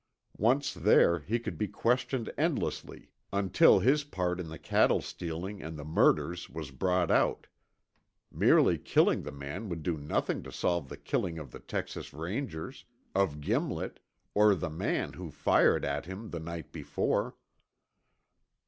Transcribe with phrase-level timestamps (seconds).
[0.39, 5.77] Once there, he could be questioned endlessly until his part in the cattle stealing and
[5.77, 7.45] the murders was brought out.
[8.31, 12.83] Merely killing the man would do nothing to solve the killing of the Texas Rangers,
[13.13, 13.99] of Gimlet,
[14.33, 17.35] or the man who fired at him the night before.